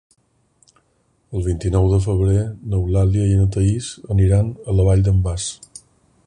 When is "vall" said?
4.89-5.05